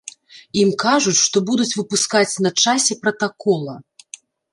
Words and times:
Ім 0.61 0.69
кажуць, 0.83 1.19
што 1.25 1.37
будуць 1.49 1.67
выпускаць 1.79 2.39
на 2.47 2.51
часе 2.63 2.93
пратакола. 3.05 3.75